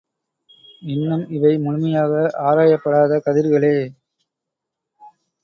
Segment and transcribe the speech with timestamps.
[0.81, 3.75] இன்னும் இவை முழுமையாக ஆராயப்படாத கதிர்களே.